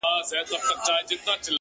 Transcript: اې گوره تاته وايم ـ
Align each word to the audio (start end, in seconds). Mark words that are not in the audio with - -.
اې 0.03 0.07
گوره 0.47 0.75
تاته 0.85 1.15
وايم 1.25 1.39
ـ 1.43 1.45